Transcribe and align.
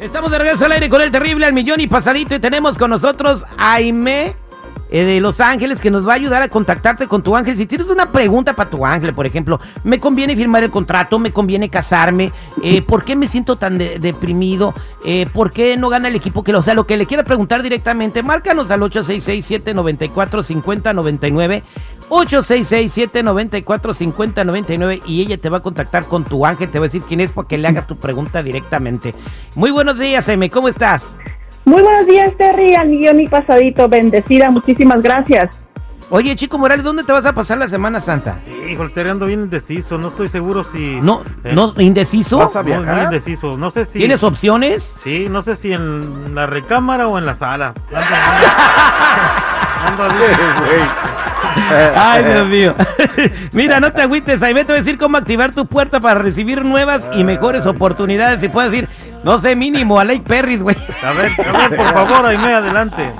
Estamos 0.00 0.30
de 0.30 0.38
regreso 0.38 0.64
al 0.64 0.72
aire 0.72 0.88
con 0.88 1.02
el 1.02 1.10
terrible 1.10 1.44
al 1.44 1.52
millón 1.52 1.78
y 1.78 1.86
pasadito 1.86 2.34
y 2.34 2.38
tenemos 2.38 2.78
con 2.78 2.88
nosotros 2.88 3.44
a 3.58 3.74
Aime 3.74 4.34
eh, 4.90 5.04
de 5.04 5.20
Los 5.20 5.40
Ángeles 5.40 5.80
que 5.80 5.90
nos 5.90 6.06
va 6.06 6.12
a 6.12 6.16
ayudar 6.16 6.42
a 6.42 6.48
contactarte 6.48 7.06
con 7.06 7.22
tu 7.22 7.34
ángel. 7.36 7.56
Si 7.56 7.66
tienes 7.66 7.88
una 7.88 8.10
pregunta 8.12 8.54
para 8.54 8.68
tu 8.70 8.84
ángel, 8.84 9.14
por 9.14 9.26
ejemplo, 9.26 9.60
¿me 9.84 10.00
conviene 10.00 10.36
firmar 10.36 10.62
el 10.64 10.70
contrato? 10.70 11.18
¿Me 11.18 11.32
conviene 11.32 11.68
casarme? 11.68 12.32
Eh, 12.62 12.82
¿Por 12.82 13.04
qué 13.04 13.16
me 13.16 13.28
siento 13.28 13.56
tan 13.56 13.78
de- 13.78 13.98
deprimido? 13.98 14.74
Eh, 15.04 15.26
¿Por 15.32 15.50
qué 15.52 15.76
no 15.76 15.88
gana 15.88 16.08
el 16.08 16.14
equipo 16.16 16.42
que 16.44 16.52
lo 16.52 16.58
o 16.58 16.62
sea? 16.62 16.74
Lo 16.74 16.86
que 16.86 16.96
le 16.96 17.06
quieras 17.06 17.26
preguntar 17.26 17.62
directamente, 17.62 18.22
márcanos 18.22 18.70
al 18.70 18.80
866-794-5099. 18.80 21.62
866-794-5099 22.10 25.02
y 25.06 25.20
ella 25.22 25.38
te 25.38 25.48
va 25.48 25.58
a 25.58 25.62
contactar 25.62 26.06
con 26.06 26.24
tu 26.24 26.44
ángel, 26.44 26.68
te 26.70 26.78
va 26.80 26.86
a 26.86 26.88
decir 26.88 27.02
quién 27.06 27.20
es 27.20 27.30
para 27.32 27.46
que 27.46 27.56
le 27.58 27.68
hagas 27.68 27.86
tu 27.86 27.96
pregunta 27.96 28.42
directamente. 28.42 29.14
Muy 29.54 29.70
buenos 29.70 29.96
días, 29.98 30.28
Aime, 30.28 30.50
¿cómo 30.50 30.66
estás? 30.68 31.14
Muy 31.64 31.82
buenos 31.82 32.06
días, 32.06 32.34
Terry, 32.36 32.74
al 32.74 32.88
millón 32.88 33.20
y 33.20 33.28
pasadito, 33.28 33.88
bendecida, 33.88 34.50
muchísimas 34.50 35.02
gracias. 35.02 35.50
Oye, 36.12 36.34
Chico 36.34 36.58
Morales, 36.58 36.84
¿dónde 36.84 37.04
te 37.04 37.12
vas 37.12 37.24
a 37.24 37.32
pasar 37.32 37.58
la 37.58 37.68
Semana 37.68 38.00
Santa? 38.00 38.40
Híjole, 38.68 38.90
Terry, 38.90 39.10
ando 39.10 39.26
bien 39.26 39.42
indeciso. 39.42 39.96
No 39.96 40.08
estoy 40.08 40.28
seguro 40.28 40.64
si. 40.64 40.98
No, 41.00 41.22
Eh, 41.44 41.52
no, 41.54 41.72
indeciso. 41.78 42.38
¿Vas 42.38 42.56
a 42.56 42.64
muy, 42.64 42.72
muy 42.84 43.00
indeciso. 43.04 43.56
No 43.56 43.70
sé 43.70 43.84
si. 43.84 44.00
¿Tienes 44.00 44.24
opciones? 44.24 44.82
Sí, 45.04 45.28
no 45.30 45.42
sé 45.42 45.54
si 45.54 45.72
en 45.72 46.34
la 46.34 46.46
recámara 46.46 47.06
o 47.06 47.16
en 47.16 47.26
la 47.26 47.36
sala. 47.36 47.74
Ando, 49.86 50.02
ando-. 50.04 50.24
Ay, 51.96 52.24
Dios 52.24 52.46
mío. 52.48 52.74
Mira, 53.52 53.80
no 53.80 53.92
te 53.92 54.02
agüites, 54.02 54.42
Aime 54.42 54.64
te 54.64 54.72
voy 54.72 54.80
a 54.80 54.82
decir 54.82 54.98
cómo 54.98 55.16
activar 55.16 55.52
tu 55.52 55.66
puerta 55.66 56.00
para 56.00 56.20
recibir 56.20 56.64
nuevas 56.64 57.04
y 57.14 57.24
mejores 57.24 57.66
oportunidades. 57.66 58.42
Y 58.42 58.48
puedes 58.48 58.70
decir, 58.70 58.88
no 59.24 59.38
sé, 59.38 59.56
mínimo 59.56 59.98
a 59.98 60.04
Lake 60.04 60.22
Perris, 60.26 60.62
güey. 60.62 60.76
A 61.02 61.12
ver, 61.12 61.30
a 61.46 61.68
ver, 61.68 61.76
por 61.76 61.92
favor, 61.92 62.26
Aime, 62.26 62.54
adelante. 62.54 63.10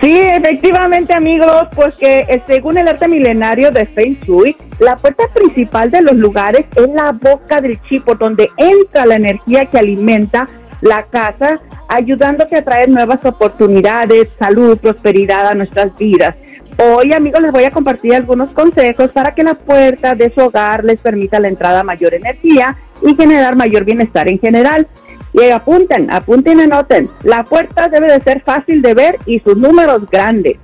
Sí, 0.00 0.18
efectivamente, 0.20 1.14
amigos, 1.14 1.68
pues 1.74 1.94
que 1.96 2.20
eh, 2.20 2.42
según 2.46 2.78
el 2.78 2.88
arte 2.88 3.08
milenario 3.08 3.70
de 3.70 3.86
Feng 3.86 4.18
Shui, 4.24 4.56
la 4.78 4.96
puerta 4.96 5.24
principal 5.34 5.90
de 5.90 6.02
los 6.02 6.14
lugares 6.14 6.66
es 6.74 6.88
la 6.94 7.12
boca 7.12 7.60
del 7.60 7.80
chi, 7.82 8.00
por 8.00 8.18
donde 8.18 8.50
entra 8.56 9.06
la 9.06 9.16
energía 9.16 9.66
que 9.66 9.78
alimenta 9.78 10.48
la 10.80 11.04
casa, 11.04 11.60
ayudándote 11.88 12.56
a 12.56 12.64
traer 12.64 12.88
nuevas 12.88 13.24
oportunidades, 13.24 14.28
salud, 14.38 14.78
prosperidad 14.78 15.46
a 15.48 15.54
nuestras 15.54 15.96
vidas. 15.96 16.34
Hoy, 16.78 17.12
amigos, 17.14 17.40
les 17.40 17.52
voy 17.52 17.64
a 17.64 17.70
compartir 17.70 18.14
algunos 18.14 18.50
consejos 18.50 19.08
para 19.12 19.34
que 19.34 19.42
la 19.42 19.54
puerta 19.54 20.14
de 20.14 20.32
su 20.34 20.40
hogar 20.42 20.84
les 20.84 21.00
permita 21.00 21.40
la 21.40 21.48
entrada 21.48 21.82
mayor 21.82 22.12
energía 22.14 22.76
y 23.02 23.14
generar 23.14 23.56
mayor 23.56 23.84
bienestar 23.84 24.28
en 24.28 24.38
general. 24.38 24.86
Y 25.32 25.50
apunten, 25.50 26.10
apunten 26.10 26.58
y 26.58 26.62
anoten. 26.62 27.10
La 27.22 27.44
puerta 27.44 27.88
debe 27.88 28.12
de 28.12 28.22
ser 28.22 28.42
fácil 28.42 28.82
de 28.82 28.94
ver 28.94 29.18
y 29.26 29.40
sus 29.40 29.56
números 29.56 30.02
grandes. 30.10 30.56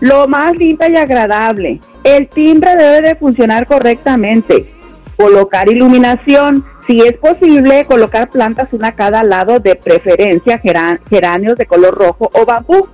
Lo 0.00 0.26
más 0.26 0.52
limpia 0.56 0.90
y 0.90 0.96
agradable. 0.96 1.80
El 2.02 2.28
timbre 2.28 2.74
debe 2.76 3.02
de 3.08 3.14
funcionar 3.14 3.66
correctamente. 3.66 4.68
Colocar 5.16 5.68
iluminación. 5.68 6.64
Si 6.88 6.98
es 7.00 7.12
posible, 7.14 7.84
colocar 7.84 8.28
plantas 8.30 8.68
una 8.72 8.88
a 8.88 8.96
cada 8.96 9.22
lado, 9.22 9.60
de 9.60 9.76
preferencia 9.76 10.60
geran- 10.60 10.98
geranios 11.08 11.56
de 11.56 11.66
color 11.66 11.94
rojo 11.96 12.28
o 12.32 12.44
bambú. 12.44 12.88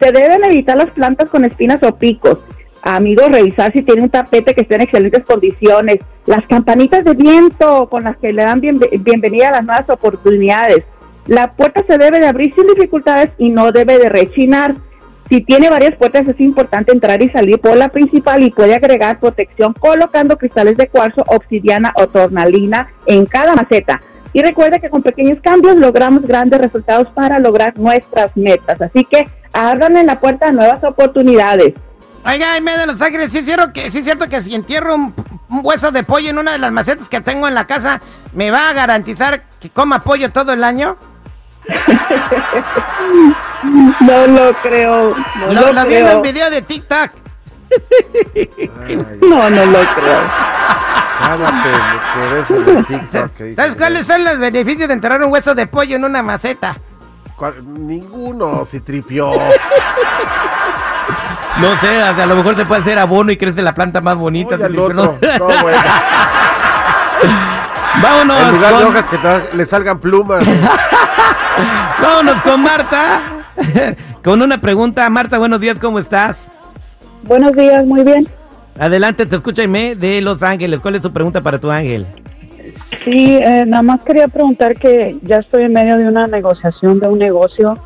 Se 0.00 0.12
deben 0.12 0.44
evitar 0.44 0.76
las 0.76 0.90
plantas 0.90 1.28
con 1.30 1.44
espinas 1.44 1.82
o 1.82 1.96
picos. 1.96 2.38
Amigos, 2.82 3.30
revisar 3.30 3.72
si 3.72 3.82
tiene 3.82 4.02
un 4.02 4.10
tapete 4.10 4.54
que 4.54 4.60
esté 4.60 4.76
en 4.76 4.82
excelentes 4.82 5.24
condiciones. 5.24 5.96
Las 6.26 6.46
campanitas 6.46 7.04
de 7.04 7.14
viento 7.14 7.88
con 7.88 8.04
las 8.04 8.16
que 8.18 8.32
le 8.32 8.44
dan 8.44 8.60
bien- 8.60 8.78
bienvenida 9.00 9.48
a 9.48 9.52
las 9.52 9.64
nuevas 9.64 9.88
oportunidades. 9.88 10.84
La 11.26 11.52
puerta 11.54 11.82
se 11.88 11.98
debe 11.98 12.20
de 12.20 12.28
abrir 12.28 12.54
sin 12.54 12.66
dificultades 12.68 13.30
y 13.38 13.48
no 13.48 13.72
debe 13.72 13.98
de 13.98 14.08
rechinar. 14.08 14.76
Si 15.28 15.40
tiene 15.40 15.68
varias 15.68 15.96
puertas 15.96 16.28
es 16.28 16.38
importante 16.38 16.92
entrar 16.92 17.20
y 17.20 17.28
salir 17.30 17.58
por 17.58 17.76
la 17.76 17.88
principal 17.88 18.44
y 18.44 18.50
puede 18.50 18.76
agregar 18.76 19.18
protección 19.18 19.72
colocando 19.72 20.36
cristales 20.36 20.76
de 20.76 20.86
cuarzo, 20.86 21.24
obsidiana 21.26 21.92
o 21.96 22.06
tornalina 22.06 22.88
en 23.06 23.26
cada 23.26 23.56
maceta. 23.56 24.00
Y 24.32 24.42
recuerde 24.42 24.78
que 24.80 24.90
con 24.90 25.02
pequeños 25.02 25.40
cambios 25.42 25.76
logramos 25.76 26.22
grandes 26.22 26.60
resultados 26.60 27.08
para 27.14 27.40
lograr 27.40 27.76
nuestras 27.76 28.36
metas. 28.36 28.80
Así 28.80 29.04
que 29.04 29.26
abran 29.56 29.96
en 29.96 30.06
la 30.06 30.20
puerta 30.20 30.50
nuevas 30.52 30.82
oportunidades. 30.84 31.74
Oiga, 32.24 32.52
Aime 32.52 32.76
de 32.76 32.86
Los 32.86 33.00
Ángeles, 33.00 33.30
¿sí 33.30 33.38
es 33.38 33.44
cierto 33.44 33.72
que, 33.72 33.90
sí 33.90 33.98
es 33.98 34.04
cierto 34.04 34.28
que 34.28 34.42
si 34.42 34.54
entierro 34.54 34.94
un, 34.94 35.14
un 35.48 35.60
hueso 35.62 35.92
de 35.92 36.02
pollo 36.02 36.30
en 36.30 36.38
una 36.38 36.52
de 36.52 36.58
las 36.58 36.72
macetas 36.72 37.08
que 37.08 37.20
tengo 37.20 37.46
en 37.48 37.54
la 37.54 37.66
casa, 37.66 38.00
¿me 38.32 38.50
va 38.50 38.68
a 38.68 38.72
garantizar 38.72 39.42
que 39.60 39.70
coma 39.70 40.00
pollo 40.02 40.30
todo 40.32 40.52
el 40.52 40.64
año? 40.64 40.96
No 44.00 44.26
lo 44.26 44.52
creo. 44.62 45.16
No 45.40 45.52
Lo, 45.52 45.60
lo, 45.60 45.72
lo 45.72 45.86
vi 45.86 45.94
en 45.96 46.16
un 46.16 46.22
video 46.22 46.50
de 46.50 46.62
TikTok. 46.62 47.10
No, 49.22 49.50
no 49.50 49.66
lo 49.66 49.78
creo. 49.78 50.20
cálmate 51.18 51.70
por 52.14 52.38
eso 52.38 52.60
de 52.60 52.82
TikTok 52.98 53.30
¿Sabes 53.56 53.76
cuáles 53.76 54.06
son 54.06 54.22
los 54.24 54.38
beneficios 54.38 54.86
de 54.88 54.94
enterrar 54.94 55.22
un 55.24 55.32
hueso 55.32 55.54
de 55.54 55.66
pollo 55.66 55.96
en 55.96 56.04
una 56.04 56.22
maceta? 56.22 56.78
¿Cuál? 57.36 57.86
Ninguno, 57.86 58.64
si 58.64 58.80
tripió. 58.80 59.30
No 61.60 61.76
sé, 61.80 62.00
a 62.02 62.10
a 62.10 62.26
lo 62.26 62.36
mejor 62.36 62.56
se 62.56 62.64
puede 62.64 62.80
hacer 62.80 62.98
abono 62.98 63.30
y 63.30 63.36
crece 63.36 63.62
la 63.62 63.74
planta 63.74 64.00
más 64.00 64.16
bonita. 64.16 64.54
Oye, 64.56 64.64
Felipe, 64.64 64.94
¿no? 64.94 65.02
otro. 65.02 65.18
No, 65.38 65.46
bueno. 65.62 65.78
Vámonos, 68.02 68.40
En 68.40 68.52
lugar 68.52 68.74
de 68.76 68.82
con, 68.82 68.96
hojas 68.96 69.06
que 69.08 69.56
le 69.56 69.66
salgan 69.66 69.98
plumas. 70.00 70.44
vámonos 72.02 72.42
con 72.42 72.62
Marta. 72.62 73.20
con 74.24 74.42
una 74.42 74.60
pregunta. 74.60 75.08
Marta, 75.08 75.38
buenos 75.38 75.60
días, 75.60 75.78
¿cómo 75.78 75.98
estás? 75.98 76.48
Buenos 77.22 77.52
días, 77.52 77.86
muy 77.86 78.04
bien. 78.04 78.28
Adelante, 78.78 79.24
te 79.24 79.36
escucha 79.36 79.62
Aime 79.62 79.96
de 79.96 80.20
Los 80.20 80.42
Ángeles. 80.42 80.80
¿Cuál 80.80 80.96
es 80.96 81.02
tu 81.02 81.12
pregunta 81.12 81.40
para 81.40 81.58
tu 81.58 81.70
ángel? 81.70 82.06
Sí, 83.06 83.38
eh, 83.40 83.64
nada 83.66 83.82
más 83.84 84.00
quería 84.04 84.26
preguntar 84.28 84.76
que 84.78 85.16
ya 85.22 85.36
estoy 85.36 85.62
en 85.64 85.72
medio 85.72 85.96
de 85.96 86.08
una 86.08 86.26
negociación 86.26 86.98
de 86.98 87.06
un 87.06 87.20
negocio, 87.20 87.78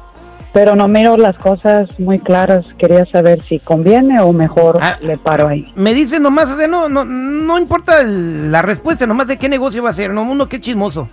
pero 0.54 0.75
no 0.75 0.88
miro 0.88 1.19
las 1.19 1.36
cosas 1.36 1.88
muy 1.98 2.19
claras. 2.20 2.64
Quería 2.78 3.04
saber 3.12 3.44
si 3.47 3.58
conviene 3.58 4.19
o 4.20 4.32
mejor 4.32 4.78
Ah. 4.81 4.97
le 5.03 5.19
paro 5.19 5.48
ahí. 5.48 5.70
Me 5.76 5.92
dice 5.92 6.19
nomás, 6.19 6.50
o 6.50 6.56
sea, 6.56 6.66
no, 6.66 6.88
no, 6.88 7.04
no 7.04 7.58
importa 7.58 8.00
el- 8.00 8.50
la 8.50 8.62
respuesta, 8.62 9.06
nomás 9.06 9.28
de 9.28 9.36
qué 9.36 9.50
negocio 9.50 9.82
va 9.82 9.91
a 9.91 9.94
ser, 9.94 10.10
no, 10.10 10.22
uno 10.22 10.48
qué 10.48 10.58
chismoso. 10.60 11.08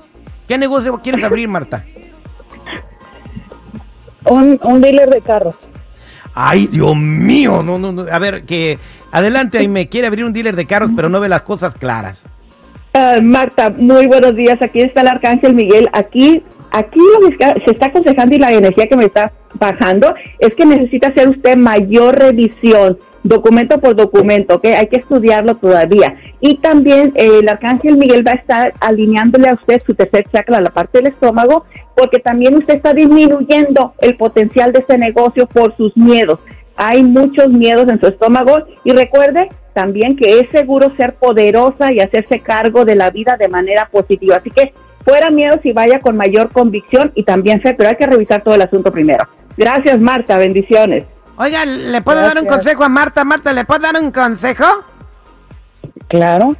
¿Qué 0.47 0.57
negocio 0.57 0.97
quieres 1.03 1.23
abrir, 1.25 1.49
Marta? 1.49 1.83
Un, 4.25 4.59
un 4.63 4.81
dealer 4.81 5.09
de 5.09 5.21
carros. 5.21 5.55
Ay, 6.33 6.67
Dios 6.67 6.95
mío, 6.95 7.61
no, 7.63 7.77
no, 7.77 7.91
no. 7.91 8.05
A 8.11 8.19
ver, 8.19 8.43
que 8.45 8.79
adelante, 9.11 9.57
ahí 9.57 9.67
me 9.67 9.87
quiere 9.89 10.07
abrir 10.07 10.25
un 10.25 10.33
dealer 10.33 10.55
de 10.55 10.65
carros, 10.65 10.91
pero 10.95 11.09
no 11.09 11.19
ve 11.19 11.29
las 11.29 11.43
cosas 11.43 11.73
claras. 11.75 12.25
Ah, 12.93 13.19
Marta, 13.21 13.69
muy 13.69 14.07
buenos 14.07 14.35
días. 14.35 14.57
Aquí 14.61 14.79
está 14.79 15.01
el 15.01 15.07
Arcángel 15.07 15.53
Miguel. 15.53 15.87
Aquí, 15.93 16.43
aquí 16.71 16.99
lo 17.21 17.29
que 17.29 17.37
se 17.65 17.71
está 17.71 17.87
aconsejando 17.87 18.35
y 18.35 18.39
la 18.39 18.51
energía 18.51 18.87
que 18.87 18.97
me 18.97 19.05
está 19.05 19.31
bajando 19.53 20.13
es 20.39 20.53
que 20.55 20.65
necesita 20.65 21.09
hacer 21.09 21.29
usted 21.29 21.57
mayor 21.57 22.17
revisión, 22.17 22.97
documento 23.23 23.79
por 23.79 23.95
documento, 23.95 24.55
¿ok? 24.55 24.65
Hay 24.77 24.87
que 24.87 24.97
estudiarlo 24.97 25.55
todavía. 25.57 26.15
Y 26.39 26.55
también 26.57 27.13
eh, 27.15 27.39
el 27.41 27.49
Arcángel 27.49 27.97
Miguel 27.97 28.25
va 28.25 28.31
a 28.31 28.35
estar 28.35 28.73
alineándole 28.79 29.49
a 29.49 29.55
usted 29.55 29.81
su 29.85 29.93
tercer 29.93 30.25
chakra, 30.31 30.61
la 30.61 30.71
parte 30.71 30.99
del 30.99 31.07
estómago, 31.07 31.65
porque 31.95 32.19
también 32.19 32.55
usted 32.55 32.75
está 32.75 32.93
disminuyendo 32.93 33.93
el 33.99 34.15
potencial 34.17 34.71
de 34.71 34.79
este 34.79 34.97
negocio 34.97 35.47
por 35.47 35.75
sus 35.77 35.95
miedos. 35.97 36.39
Hay 36.75 37.03
muchos 37.03 37.49
miedos 37.49 37.87
en 37.89 37.99
su 37.99 38.07
estómago 38.07 38.59
y 38.83 38.91
recuerde 38.91 39.49
también 39.77 40.15
que 40.15 40.39
es 40.39 40.49
seguro 40.49 40.91
ser 40.97 41.13
poderosa 41.17 41.93
y 41.93 41.99
hacerse 41.99 42.39
cargo 42.39 42.83
de 42.83 42.95
la 42.95 43.11
vida 43.11 43.37
de 43.39 43.47
manera 43.47 43.87
positiva. 43.91 44.37
Así 44.37 44.49
que 44.49 44.73
fuera 45.05 45.29
miedos 45.29 45.59
y 45.63 45.71
vaya 45.71 45.99
con 45.99 46.17
mayor 46.17 46.51
convicción 46.51 47.11
y 47.13 47.21
también 47.21 47.61
fe, 47.61 47.75
pero 47.75 47.91
hay 47.91 47.95
que 47.95 48.07
revisar 48.07 48.43
todo 48.43 48.55
el 48.55 48.63
asunto 48.63 48.91
primero. 48.91 49.27
Gracias 49.55 49.99
Marta, 49.99 50.39
bendiciones. 50.39 51.05
Oiga, 51.37 51.63
¿le 51.63 52.01
puedo 52.01 52.19
dar 52.19 52.41
un 52.41 52.47
consejo 52.47 52.85
a 52.85 52.89
Marta? 52.89 53.23
Marta, 53.23 53.53
¿le 53.53 53.65
puedo 53.65 53.81
dar 53.81 54.01
un 54.01 54.11
consejo? 54.11 54.65
Claro. 56.07 56.55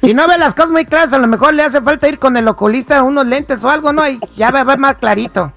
Si 0.00 0.14
no 0.14 0.26
ve 0.26 0.38
las 0.38 0.54
cosas 0.54 0.70
muy 0.70 0.86
claras, 0.86 1.12
a 1.12 1.18
lo 1.18 1.26
mejor 1.26 1.52
le 1.52 1.64
hace 1.64 1.82
falta 1.82 2.08
ir 2.08 2.18
con 2.18 2.34
el 2.38 2.48
oculista, 2.48 3.02
unos 3.02 3.26
lentes 3.26 3.62
o 3.62 3.68
algo, 3.68 3.92
¿no? 3.92 4.08
Y 4.08 4.18
ya 4.36 4.50
va 4.50 4.60
a 4.60 4.64
ver 4.64 4.78
más 4.78 4.94
clarito. 4.94 5.52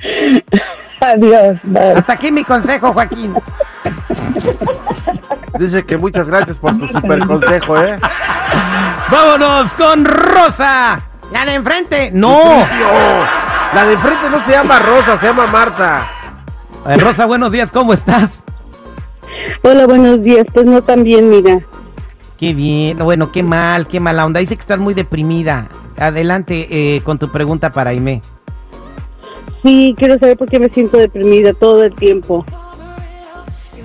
Adiós. 1.02 1.58
bye. 1.64 1.92
Hasta 1.96 2.14
aquí 2.14 2.32
mi 2.32 2.44
consejo, 2.44 2.94
Joaquín. 2.94 3.34
Dice 5.58 5.84
que 5.84 5.96
muchas 5.96 6.26
gracias 6.26 6.58
por 6.58 6.78
tu 6.78 6.86
super 6.88 7.26
consejo, 7.26 7.78
¿eh? 7.78 7.98
Vámonos 9.10 9.72
con 9.74 10.04
Rosa. 10.04 11.02
La 11.32 11.44
de 11.44 11.54
enfrente. 11.54 12.10
No. 12.12 12.38
Tripio. 12.38 12.86
La 13.74 13.86
de 13.86 13.92
enfrente 13.94 14.30
no 14.30 14.42
se 14.42 14.52
llama 14.52 14.78
Rosa, 14.78 15.18
se 15.18 15.26
llama 15.26 15.46
Marta. 15.46 16.08
Eh, 16.86 16.96
Rosa, 16.96 17.26
buenos 17.26 17.50
días, 17.50 17.70
¿cómo 17.70 17.92
estás? 17.92 18.42
Hola, 19.62 19.86
buenos 19.86 20.22
días. 20.22 20.46
Pues 20.52 20.66
no 20.66 20.82
tan 20.82 21.02
bien, 21.04 21.30
mira. 21.30 21.60
Qué 22.38 22.52
bien, 22.52 22.98
bueno, 22.98 23.32
qué 23.32 23.42
mal, 23.42 23.86
qué 23.86 24.00
mala 24.00 24.26
onda. 24.26 24.40
Dice 24.40 24.56
que 24.56 24.60
estás 24.60 24.78
muy 24.78 24.94
deprimida. 24.94 25.68
Adelante 25.96 26.66
eh, 26.70 27.02
con 27.02 27.18
tu 27.18 27.30
pregunta 27.30 27.70
para 27.70 27.90
Aime. 27.90 28.22
Sí, 29.62 29.94
quiero 29.96 30.18
saber 30.18 30.36
por 30.36 30.48
qué 30.48 30.58
me 30.58 30.68
siento 30.68 30.98
deprimida 30.98 31.52
todo 31.54 31.84
el 31.84 31.94
tiempo. 31.94 32.44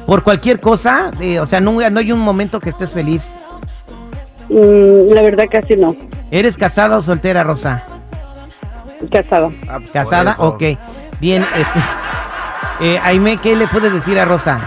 Por 0.09 0.23
cualquier 0.23 0.59
cosa, 0.59 1.11
eh, 1.19 1.39
o 1.39 1.45
sea, 1.45 1.61
no, 1.61 1.73
no 1.73 1.99
hay 1.99 2.11
un 2.11 2.19
momento 2.19 2.59
que 2.59 2.71
estés 2.71 2.89
feliz. 2.89 3.23
Mm, 4.49 5.13
la 5.13 5.21
verdad 5.21 5.43
casi 5.51 5.75
no. 5.75 5.95
¿Eres 6.31 6.57
casada 6.57 6.97
o 6.97 7.03
soltera, 7.03 7.43
Rosa? 7.43 7.83
Casada. 9.11 9.51
Ah, 9.67 9.77
pues, 9.77 9.91
¿Casada? 9.91 10.31
eso. 10.31 10.47
Ok. 10.47 10.63
Bien, 11.21 11.45
este... 11.55 11.79
Eh, 12.81 12.99
Aime, 13.03 13.37
¿qué 13.37 13.55
le 13.55 13.67
puedes 13.67 13.93
decir 13.93 14.17
a 14.17 14.25
Rosa? 14.25 14.59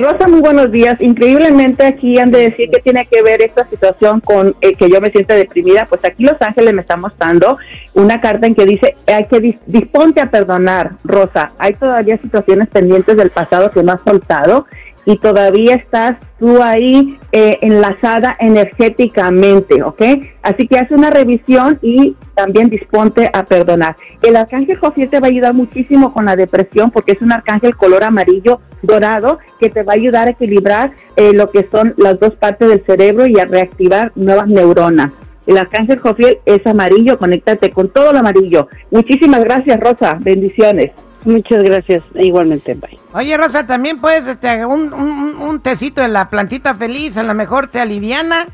Rosa, 0.00 0.26
muy 0.28 0.40
buenos 0.40 0.72
días. 0.72 0.98
Increíblemente 1.00 1.84
aquí 1.84 2.18
han 2.18 2.30
de 2.30 2.50
decir 2.50 2.70
que 2.70 2.80
tiene 2.80 3.06
que 3.10 3.22
ver 3.22 3.42
esta 3.42 3.68
situación 3.68 4.20
con 4.20 4.56
eh, 4.62 4.74
que 4.74 4.88
yo 4.88 4.98
me 5.00 5.10
siento 5.10 5.34
deprimida. 5.34 5.86
Pues 5.90 6.00
aquí 6.04 6.24
Los 6.24 6.40
Ángeles 6.40 6.72
me 6.72 6.80
está 6.80 6.96
mostrando 6.96 7.58
una 7.92 8.18
carta 8.20 8.46
en 8.46 8.54
que 8.54 8.64
dice 8.64 8.96
hay 9.06 9.26
que 9.26 9.36
dis- 9.42 9.58
disponte 9.66 10.22
a 10.22 10.30
perdonar, 10.30 10.92
Rosa. 11.04 11.52
Hay 11.58 11.74
todavía 11.74 12.16
situaciones 12.16 12.68
pendientes 12.70 13.14
del 13.14 13.28
pasado 13.30 13.70
que 13.72 13.82
no 13.82 13.92
has 13.92 14.00
soltado 14.06 14.66
y 15.04 15.16
todavía 15.18 15.74
estás 15.76 16.16
tú 16.38 16.62
ahí 16.62 17.18
eh, 17.32 17.58
enlazada 17.62 18.36
energéticamente, 18.38 19.82
¿ok? 19.82 20.02
Así 20.42 20.66
que 20.66 20.78
haz 20.78 20.90
una 20.90 21.10
revisión 21.10 21.78
y 21.82 22.16
también 22.34 22.68
disponte 22.68 23.30
a 23.32 23.44
perdonar. 23.44 23.96
El 24.22 24.36
arcángel 24.36 24.78
Jofiel 24.78 25.10
te 25.10 25.20
va 25.20 25.26
a 25.26 25.30
ayudar 25.30 25.54
muchísimo 25.54 26.12
con 26.12 26.24
la 26.24 26.36
depresión 26.36 26.90
porque 26.90 27.12
es 27.12 27.22
un 27.22 27.32
arcángel 27.32 27.76
color 27.76 28.04
amarillo 28.04 28.60
dorado 28.82 29.38
que 29.58 29.70
te 29.70 29.82
va 29.82 29.92
a 29.92 29.96
ayudar 29.96 30.28
a 30.28 30.32
equilibrar 30.32 30.92
eh, 31.16 31.32
lo 31.32 31.50
que 31.50 31.68
son 31.70 31.94
las 31.96 32.18
dos 32.18 32.34
partes 32.36 32.68
del 32.68 32.84
cerebro 32.84 33.26
y 33.26 33.38
a 33.38 33.44
reactivar 33.44 34.12
nuevas 34.14 34.48
neuronas. 34.48 35.12
El 35.46 35.58
arcángel 35.58 35.98
Jofiel 35.98 36.38
es 36.44 36.64
amarillo, 36.66 37.18
conéctate 37.18 37.70
con 37.70 37.88
todo 37.88 38.12
lo 38.12 38.20
amarillo. 38.20 38.68
Muchísimas 38.90 39.42
gracias, 39.42 39.80
Rosa. 39.80 40.16
Bendiciones. 40.20 40.92
Muchas 41.24 41.62
gracias. 41.62 42.02
Igualmente, 42.14 42.74
bye. 42.74 42.98
Oye, 43.12 43.36
Rosa, 43.36 43.66
también 43.66 44.00
puedes, 44.00 44.26
este, 44.26 44.64
un, 44.64 44.92
un, 44.94 45.36
un 45.36 45.60
tecito 45.60 46.00
de 46.00 46.08
la 46.08 46.30
plantita 46.30 46.74
feliz, 46.74 47.16
a 47.16 47.22
lo 47.22 47.34
mejor 47.34 47.66
te 47.68 47.80
aliviana. 47.80 48.46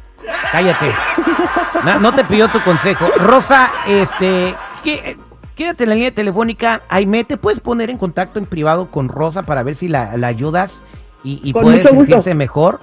Cállate. 0.52 0.86
No, 1.84 2.00
no 2.00 2.14
te 2.14 2.24
pidió 2.24 2.48
tu 2.48 2.60
consejo. 2.62 3.06
Rosa, 3.18 3.70
este, 3.86 4.54
¿qué- 4.82 5.16
quédate 5.54 5.84
en 5.84 5.90
la 5.90 5.94
línea 5.94 6.10
telefónica. 6.14 6.80
Aime, 6.88 7.22
¿te 7.22 7.36
puedes 7.36 7.60
poner 7.60 7.90
en 7.90 7.98
contacto 7.98 8.38
en 8.40 8.46
privado 8.46 8.90
con 8.90 9.08
Rosa 9.08 9.42
para 9.44 9.62
ver 9.62 9.74
si 9.76 9.86
la, 9.86 10.16
la 10.16 10.26
ayudas 10.26 10.82
y, 11.22 11.40
y 11.44 11.52
puede 11.52 11.82
gusto. 11.82 11.90
sentirse 11.94 12.34
mejor? 12.34 12.80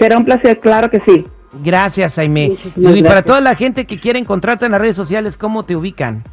Será 0.00 0.16
un 0.16 0.24
placer, 0.24 0.58
claro 0.58 0.88
que 0.90 1.00
sí. 1.06 1.26
Gracias, 1.62 2.18
Aime. 2.18 2.48
Muchísimas 2.48 2.76
Y 2.96 3.02
para 3.02 3.14
gracias. 3.14 3.24
toda 3.26 3.40
la 3.42 3.54
gente 3.54 3.86
que 3.86 4.00
quiere 4.00 4.18
encontrarte 4.18 4.66
en 4.66 4.72
las 4.72 4.80
redes 4.80 4.96
sociales, 4.96 5.36
¿cómo 5.36 5.64
te 5.64 5.76
ubican? 5.76 6.24